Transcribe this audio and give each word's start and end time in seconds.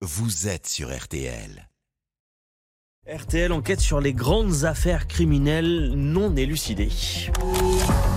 vous 0.00 0.46
êtes 0.46 0.68
sur 0.68 0.96
RTL. 0.96 1.68
RTL 3.12 3.52
enquête 3.52 3.80
sur 3.80 4.00
les 4.00 4.14
grandes 4.14 4.64
affaires 4.64 5.08
criminelles 5.08 5.92
non 5.96 6.36
élucidées. 6.36 6.92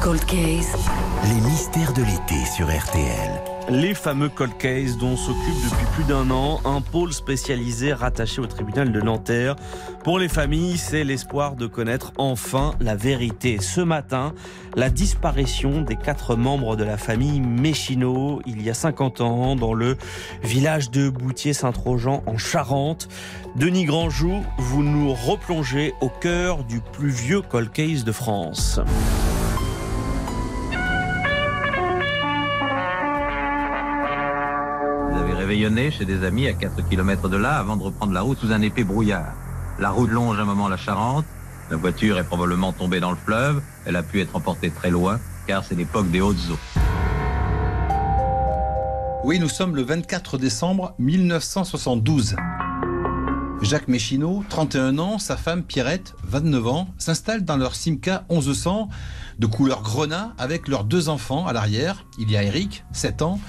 Cold 0.04 0.24
Case. 0.26 0.76
Les 1.24 1.42
mystères 1.42 1.94
de 1.94 2.04
l'été 2.04 2.46
sur 2.56 2.68
RTL. 2.68 3.51
Les 3.72 3.94
fameux 3.94 4.28
cold 4.28 4.58
cases 4.58 4.98
dont 4.98 5.16
s'occupe 5.16 5.56
depuis 5.64 5.86
plus 5.94 6.04
d'un 6.04 6.30
an 6.30 6.60
un 6.66 6.82
pôle 6.82 7.14
spécialisé 7.14 7.94
rattaché 7.94 8.42
au 8.42 8.46
tribunal 8.46 8.92
de 8.92 9.00
Nanterre. 9.00 9.56
Pour 10.04 10.20
les 10.20 10.28
familles, 10.28 10.78
c'est 10.78 11.06
l'espoir 11.06 11.56
de 11.56 11.68
connaître 11.68 12.12
enfin 12.18 12.74
la 12.82 12.98
vérité. 12.98 13.60
Ce 13.62 13.80
matin, 13.80 14.34
la 14.76 14.90
disparition 14.90 15.84
des 15.84 15.96
quatre 15.96 16.36
membres 16.36 16.76
de 16.76 16.84
la 16.84 16.98
famille 16.98 17.40
Méchineau 17.40 18.42
il 18.46 18.62
y 18.62 18.70
a 18.70 18.74
50 18.74 19.22
ans 19.22 19.56
dans 19.56 19.74
le 19.74 19.96
village 20.44 20.92
de 20.92 21.10
Boutier-Saint-Trojan 21.10 22.24
en 22.26 22.38
Charente. 22.38 23.08
Denis 23.56 23.86
Grandjou, 23.86 24.44
vous 24.58 24.84
nous 24.84 25.14
replongez 25.14 25.94
au 26.02 26.10
cœur 26.10 26.66
du 26.66 26.82
plus 26.82 27.12
vieux 27.12 27.42
cold 27.42 27.72
case 27.72 28.04
de 28.04 28.12
France. 28.12 28.82
Chez 35.52 36.06
des 36.06 36.24
amis 36.24 36.48
à 36.48 36.54
4 36.54 36.88
km 36.88 37.28
de 37.28 37.36
là 37.36 37.58
avant 37.58 37.76
de 37.76 37.84
reprendre 37.84 38.14
la 38.14 38.22
route 38.22 38.40
sous 38.40 38.54
un 38.54 38.62
épais 38.62 38.86
brouillard. 38.86 39.34
La 39.80 39.90
route 39.90 40.10
longe 40.10 40.40
un 40.40 40.46
moment 40.46 40.70
la 40.70 40.78
Charente. 40.78 41.26
La 41.70 41.76
voiture 41.76 42.18
est 42.18 42.24
probablement 42.24 42.72
tombée 42.72 43.02
dans 43.02 43.12
le 43.12 43.18
fleuve. 43.18 43.62
Elle 43.86 43.98
a 43.98 44.02
pu 44.02 44.22
être 44.22 44.34
emportée 44.38 44.70
très 44.70 44.90
loin 44.90 45.20
car 45.48 45.66
c'est 45.66 45.76
l'époque 45.76 46.10
des 46.10 46.22
hautes 46.22 46.38
eaux. 46.50 46.80
Oui, 49.26 49.40
nous 49.40 49.50
sommes 49.50 49.76
le 49.76 49.82
24 49.82 50.38
décembre 50.38 50.96
1972. 51.00 52.38
Jacques 53.62 53.90
Méchineau, 53.90 54.46
31 54.48 55.00
ans, 55.00 55.20
sa 55.20 55.36
femme 55.36 55.64
Pierrette, 55.64 56.16
29 56.24 56.68
ans, 56.68 56.88
s'installent 56.98 57.44
dans 57.44 57.58
leur 57.58 57.76
Simca 57.76 58.24
1100 58.30 58.88
de 59.38 59.48
couleur 59.48 59.82
grenat 59.82 60.34
avec 60.38 60.70
leurs 60.70 60.86
deux 60.86 61.10
enfants 61.10 61.46
à 61.46 61.52
l'arrière. 61.52 62.06
Il 62.18 62.32
y 62.32 62.38
a 62.38 62.44
Eric, 62.44 62.86
7 62.94 63.22
ans, 63.22 63.40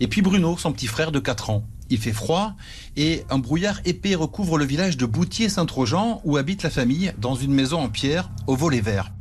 et 0.00 0.08
puis 0.08 0.22
Bruno, 0.22 0.56
son 0.56 0.72
petit 0.72 0.86
frère 0.86 1.12
de 1.12 1.18
4 1.18 1.50
ans. 1.50 1.64
Il 1.90 1.98
fait 1.98 2.12
froid 2.12 2.54
et 2.96 3.24
un 3.30 3.38
brouillard 3.38 3.80
épais 3.84 4.14
recouvre 4.14 4.58
le 4.58 4.64
village 4.64 4.96
de 4.96 5.06
Boutier-Saint-Trojan 5.06 6.20
où 6.24 6.36
habite 6.36 6.62
la 6.62 6.70
famille 6.70 7.12
dans 7.18 7.34
une 7.34 7.52
maison 7.52 7.80
en 7.80 7.88
pierre 7.88 8.30
au 8.46 8.56
volet 8.56 8.80
vert. 8.80 9.12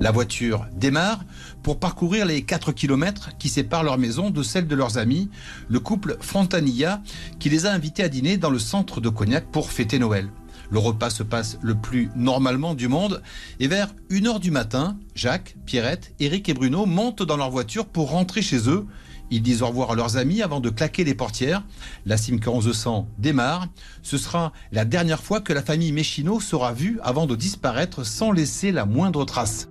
La 0.00 0.10
voiture 0.12 0.66
démarre 0.74 1.24
pour 1.62 1.78
parcourir 1.78 2.24
les 2.24 2.42
4 2.42 2.72
km 2.72 3.30
qui 3.38 3.48
séparent 3.48 3.82
leur 3.82 3.98
maison 3.98 4.30
de 4.30 4.42
celle 4.42 4.66
de 4.66 4.74
leurs 4.74 4.98
amis, 4.98 5.28
le 5.68 5.80
couple 5.80 6.16
Frontanilla, 6.20 7.02
qui 7.38 7.50
les 7.50 7.66
a 7.66 7.72
invités 7.72 8.02
à 8.02 8.08
dîner 8.08 8.38
dans 8.38 8.50
le 8.50 8.58
centre 8.58 9.00
de 9.00 9.08
Cognac 9.08 9.44
pour 9.50 9.70
fêter 9.70 9.98
Noël. 9.98 10.28
Le 10.70 10.78
repas 10.78 11.10
se 11.10 11.22
passe 11.22 11.58
le 11.62 11.74
plus 11.74 12.10
normalement 12.14 12.74
du 12.74 12.88
monde 12.88 13.22
et 13.58 13.66
vers 13.66 13.88
1h 14.10 14.38
du 14.38 14.50
matin, 14.50 14.96
Jacques, 15.14 15.56
Pierrette, 15.66 16.14
Eric 16.20 16.48
et 16.48 16.54
Bruno 16.54 16.86
montent 16.86 17.22
dans 17.22 17.36
leur 17.36 17.50
voiture 17.50 17.86
pour 17.86 18.10
rentrer 18.10 18.40
chez 18.40 18.68
eux. 18.68 18.86
Ils 19.32 19.42
disent 19.42 19.62
au 19.62 19.68
revoir 19.68 19.92
à 19.92 19.94
leurs 19.94 20.16
amis 20.16 20.42
avant 20.42 20.60
de 20.60 20.70
claquer 20.70 21.04
les 21.04 21.14
portières. 21.14 21.62
La 22.06 22.16
Simca 22.16 22.50
1100 22.50 23.08
démarre. 23.18 23.68
Ce 24.02 24.18
sera 24.18 24.52
la 24.72 24.84
dernière 24.84 25.22
fois 25.22 25.40
que 25.40 25.52
la 25.52 25.62
famille 25.62 25.92
Méchineau 25.92 26.40
sera 26.40 26.72
vue 26.72 26.98
avant 27.02 27.26
de 27.26 27.36
disparaître 27.36 28.04
sans 28.04 28.32
laisser 28.32 28.72
la 28.72 28.86
moindre 28.86 29.24
trace. 29.24 29.68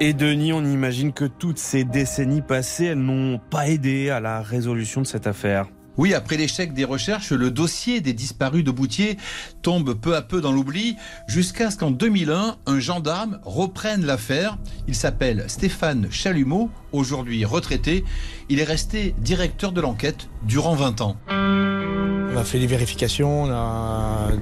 Et 0.00 0.14
Denis, 0.14 0.52
on 0.52 0.64
imagine 0.64 1.12
que 1.12 1.24
toutes 1.24 1.58
ces 1.58 1.84
décennies 1.84 2.42
passées, 2.42 2.86
elles 2.86 2.98
n'ont 2.98 3.38
pas 3.38 3.68
aidé 3.68 4.10
à 4.10 4.18
la 4.18 4.42
résolution 4.42 5.00
de 5.00 5.06
cette 5.06 5.28
affaire. 5.28 5.68
Oui, 5.98 6.14
après 6.14 6.38
l'échec 6.38 6.72
des 6.72 6.84
recherches, 6.84 7.32
le 7.32 7.50
dossier 7.50 8.00
des 8.00 8.14
disparus 8.14 8.64
de 8.64 8.70
Boutier 8.70 9.18
tombe 9.60 9.92
peu 9.92 10.16
à 10.16 10.22
peu 10.22 10.40
dans 10.40 10.50
l'oubli, 10.50 10.96
jusqu'à 11.26 11.70
ce 11.70 11.76
qu'en 11.76 11.90
2001, 11.90 12.56
un 12.64 12.80
gendarme 12.80 13.40
reprenne 13.44 14.06
l'affaire. 14.06 14.56
Il 14.88 14.94
s'appelle 14.94 15.44
Stéphane 15.48 16.08
Chalumeau, 16.10 16.70
aujourd'hui 16.92 17.44
retraité. 17.44 18.04
Il 18.48 18.58
est 18.58 18.64
resté 18.64 19.14
directeur 19.18 19.72
de 19.72 19.82
l'enquête 19.82 20.28
durant 20.44 20.74
20 20.74 21.02
ans. 21.02 21.16
On 21.28 22.36
a 22.38 22.44
fait 22.44 22.58
des 22.58 22.66
vérifications 22.66 23.44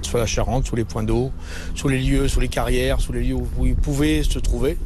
sur 0.02 0.18
la 0.18 0.26
Charente, 0.26 0.66
sur 0.66 0.76
les 0.76 0.84
points 0.84 1.02
d'eau, 1.02 1.32
sur 1.74 1.88
les 1.88 1.98
lieux, 1.98 2.28
sur 2.28 2.40
les 2.40 2.48
carrières, 2.48 3.00
sur 3.00 3.12
les 3.12 3.24
lieux 3.24 3.34
où 3.34 3.66
ils 3.66 3.74
pouvaient 3.74 4.22
se 4.22 4.38
trouver. 4.38 4.78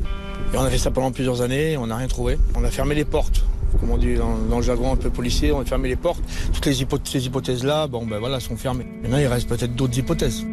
Et 0.54 0.56
on 0.56 0.62
a 0.62 0.70
fait 0.70 0.78
ça 0.78 0.90
pendant 0.90 1.12
plusieurs 1.12 1.42
années, 1.42 1.76
on 1.76 1.88
n'a 1.88 1.96
rien 1.96 2.08
trouvé. 2.08 2.38
On 2.54 2.64
a 2.64 2.70
fermé 2.70 2.94
les 2.94 3.04
portes 3.04 3.44
comme 3.80 3.90
on 3.90 3.98
dit 3.98 4.14
dans, 4.14 4.38
dans, 4.38 4.56
le 4.56 4.62
jargon 4.62 4.92
un 4.92 4.96
peu 4.96 5.10
policier, 5.10 5.52
on 5.52 5.60
a 5.60 5.64
fermé 5.64 5.88
les 5.88 5.96
portes. 5.96 6.22
Toutes 6.52 6.66
les 6.66 6.82
hypothèses, 6.82 7.12
ces 7.12 7.26
hypothèses-là, 7.26 7.86
bon 7.86 8.06
ben 8.06 8.18
voilà, 8.18 8.40
sont 8.40 8.56
fermées. 8.56 8.86
Maintenant, 9.02 9.18
il 9.18 9.26
reste 9.26 9.48
peut-être 9.48 9.74
d'autres 9.74 9.98
hypothèses. 9.98 10.46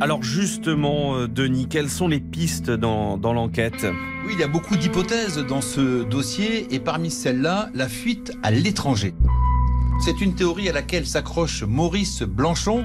Alors 0.00 0.22
justement, 0.22 1.26
Denis, 1.28 1.68
quelles 1.68 1.88
sont 1.88 2.08
les 2.08 2.20
pistes 2.20 2.70
dans, 2.70 3.16
dans 3.16 3.32
l'enquête? 3.32 3.86
Oui, 4.26 4.32
il 4.34 4.40
y 4.40 4.42
a 4.42 4.48
beaucoup 4.48 4.76
d'hypothèses 4.76 5.38
dans 5.38 5.60
ce 5.60 6.02
dossier 6.02 6.74
et 6.74 6.80
parmi 6.80 7.10
celles-là, 7.10 7.70
la 7.74 7.88
fuite 7.88 8.32
à 8.42 8.50
l'étranger. 8.50 9.14
C'est 10.00 10.20
une 10.20 10.34
théorie 10.34 10.68
à 10.68 10.72
laquelle 10.72 11.06
s'accroche 11.06 11.62
Maurice 11.62 12.22
Blanchon. 12.22 12.84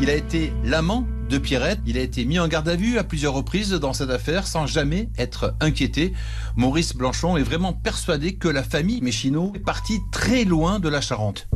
Il 0.00 0.10
a 0.10 0.14
été 0.14 0.52
l'amant 0.64 1.06
de 1.32 1.38
Pierrette. 1.38 1.80
Il 1.86 1.96
a 1.96 2.02
été 2.02 2.26
mis 2.26 2.38
en 2.38 2.46
garde 2.46 2.68
à 2.68 2.76
vue 2.76 2.98
à 2.98 3.04
plusieurs 3.04 3.32
reprises 3.32 3.70
dans 3.70 3.94
cette 3.94 4.10
affaire 4.10 4.46
sans 4.46 4.66
jamais 4.66 5.08
être 5.16 5.54
inquiété. 5.60 6.12
Maurice 6.56 6.94
Blanchon 6.94 7.38
est 7.38 7.42
vraiment 7.42 7.72
persuadé 7.72 8.34
que 8.34 8.48
la 8.48 8.62
famille 8.62 9.00
Méchineau 9.00 9.50
est 9.54 9.60
partie 9.60 10.00
très 10.12 10.44
loin 10.44 10.78
de 10.78 10.90
la 10.90 11.00
Charente. 11.00 11.48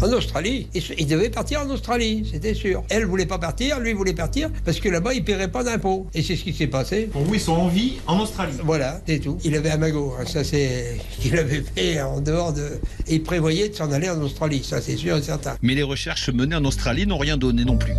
En 0.00 0.12
Australie, 0.12 0.68
il 0.74 1.06
devait 1.06 1.30
partir 1.30 1.60
en 1.60 1.70
Australie, 1.70 2.28
c'était 2.30 2.54
sûr. 2.54 2.84
Elle 2.88 3.04
voulait 3.04 3.26
pas 3.26 3.38
partir, 3.38 3.78
lui 3.78 3.92
voulait 3.92 4.14
partir 4.14 4.50
parce 4.64 4.80
que 4.80 4.88
là-bas 4.88 5.14
il 5.14 5.24
paierait 5.24 5.50
pas 5.50 5.62
d'impôts. 5.62 6.08
Et 6.14 6.22
c'est 6.22 6.34
ce 6.34 6.42
qui 6.42 6.52
s'est 6.52 6.66
passé. 6.66 7.08
Pour 7.12 7.22
vous, 7.22 7.34
ils 7.34 7.40
sont 7.40 7.52
en 7.52 7.68
vie 7.68 7.98
en 8.06 8.18
Australie. 8.18 8.54
Voilà, 8.64 9.00
c'est 9.06 9.20
tout. 9.20 9.38
Il 9.44 9.54
avait 9.54 9.70
un 9.70 9.76
magot, 9.76 10.14
hein. 10.18 10.24
ça 10.26 10.42
c'est 10.42 10.98
ce 11.10 11.22
qu'il 11.22 11.36
avait 11.38 11.62
fait 11.62 12.00
en 12.00 12.20
dehors 12.20 12.52
de. 12.52 12.80
Et 13.06 13.16
il 13.16 13.22
prévoyait 13.22 13.68
de 13.68 13.74
s'en 13.74 13.92
aller 13.92 14.10
en 14.10 14.20
Australie, 14.20 14.62
ça 14.64 14.80
c'est 14.80 14.96
sûr 14.96 15.16
et 15.16 15.22
certain. 15.22 15.56
Mais 15.62 15.74
les 15.74 15.84
recherches 15.84 16.30
menées 16.30 16.56
en 16.56 16.64
Australie 16.64 17.06
n'ont 17.06 17.18
rien 17.18 17.36
donné 17.36 17.64
non 17.64 17.76
plus. 17.76 17.94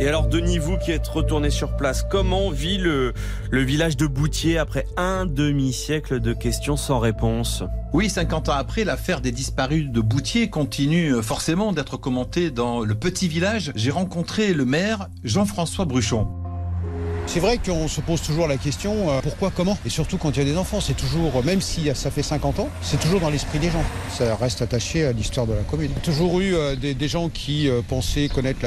Et 0.00 0.06
alors, 0.06 0.28
Denis, 0.28 0.58
vous 0.58 0.78
qui 0.78 0.92
êtes 0.92 1.08
retourné 1.08 1.50
sur 1.50 1.76
place, 1.76 2.04
comment 2.08 2.50
vit 2.50 2.78
le, 2.78 3.12
village 3.50 3.96
de 3.96 4.06
Boutier 4.06 4.56
après 4.56 4.86
un 4.96 5.26
demi-siècle 5.26 6.20
de 6.20 6.32
questions 6.32 6.76
sans 6.76 7.00
réponse? 7.00 7.64
Oui, 7.92 8.08
50 8.08 8.48
ans 8.48 8.52
après, 8.52 8.84
l'affaire 8.84 9.20
des 9.20 9.32
disparus 9.32 9.90
de 9.90 10.00
Boutier 10.00 10.50
continue 10.50 11.20
forcément 11.20 11.72
d'être 11.72 11.96
commentée 11.96 12.52
dans 12.52 12.84
le 12.84 12.94
petit 12.94 13.26
village. 13.26 13.72
J'ai 13.74 13.90
rencontré 13.90 14.54
le 14.54 14.64
maire 14.64 15.08
Jean-François 15.24 15.84
Bruchon. 15.84 16.28
C'est 17.28 17.40
vrai 17.40 17.58
qu'on 17.58 17.88
se 17.88 18.00
pose 18.00 18.22
toujours 18.22 18.48
la 18.48 18.56
question 18.56 19.10
euh, 19.10 19.20
pourquoi, 19.20 19.52
comment? 19.54 19.76
Et 19.84 19.90
surtout 19.90 20.16
quand 20.16 20.30
il 20.30 20.38
y 20.38 20.40
a 20.40 20.44
des 20.46 20.56
enfants, 20.56 20.80
c'est 20.80 20.96
toujours, 20.96 21.44
même 21.44 21.60
si 21.60 21.90
ça 21.94 22.10
fait 22.10 22.22
50 22.22 22.58
ans, 22.58 22.70
c'est 22.80 22.98
toujours 22.98 23.20
dans 23.20 23.28
l'esprit 23.28 23.58
des 23.58 23.68
gens. 23.68 23.84
Ça 24.08 24.34
reste 24.34 24.62
attaché 24.62 25.04
à 25.04 25.12
l'histoire 25.12 25.46
de 25.46 25.52
la 25.52 25.60
commune. 25.60 25.90
Il 25.94 25.98
a 25.98 26.00
toujours 26.00 26.40
eu 26.40 26.54
euh, 26.54 26.74
des, 26.74 27.08
gens 27.08 27.28
qui 27.28 27.68
euh, 27.68 27.82
pensaient 27.86 28.28
connaître 28.28 28.60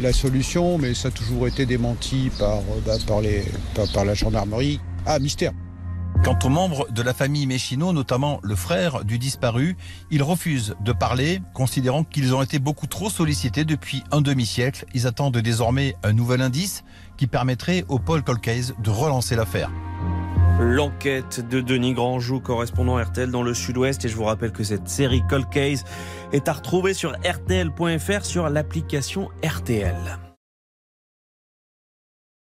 la, 0.00 0.12
solution, 0.12 0.78
mais 0.78 0.94
ça 0.94 1.08
a 1.08 1.10
toujours 1.10 1.48
été 1.48 1.66
démenti 1.66 2.30
par, 2.38 2.60
bah, 2.86 4.04
la 4.04 4.14
gendarmerie. 4.14 4.78
Ah, 5.04 5.18
mystère 5.18 5.52
Quant 6.22 6.38
aux 6.44 6.50
membres 6.50 6.86
de 6.90 7.02
la 7.02 7.14
famille 7.14 7.46
Méchineau, 7.46 7.92
notamment 7.92 8.40
le 8.42 8.54
frère 8.54 9.04
du 9.04 9.18
disparu, 9.18 9.76
ils 10.10 10.22
refusent 10.22 10.76
de 10.80 10.92
parler, 10.92 11.40
considérant 11.54 12.04
qu'ils 12.04 12.34
ont 12.34 12.42
été 12.42 12.58
beaucoup 12.58 12.86
trop 12.86 13.08
sollicités 13.08 13.64
depuis 13.64 14.04
un 14.10 14.20
demi-siècle. 14.20 14.84
Ils 14.92 15.06
attendent 15.06 15.38
désormais 15.38 15.96
un 16.02 16.12
nouvel 16.12 16.42
indice 16.42 16.84
qui 17.16 17.26
permettrait 17.26 17.84
au 17.88 17.98
Paul 17.98 18.22
Colcase 18.22 18.74
de 18.78 18.90
relancer 18.90 19.34
l'affaire. 19.34 19.70
L'enquête 20.60 21.40
de 21.48 21.62
Denis 21.62 21.94
Grandjou, 21.94 22.38
correspondant 22.38 23.02
RTL 23.02 23.30
dans 23.30 23.42
le 23.42 23.54
sud-ouest. 23.54 24.04
Et 24.04 24.08
je 24.10 24.16
vous 24.16 24.24
rappelle 24.24 24.52
que 24.52 24.62
cette 24.62 24.88
série 24.90 25.22
Cold 25.26 25.48
Case 25.48 25.84
est 26.32 26.48
à 26.48 26.52
retrouver 26.52 26.92
sur 26.92 27.12
RTL.fr 27.12 28.24
sur 28.26 28.50
l'application 28.50 29.30
RTL. 29.42 30.29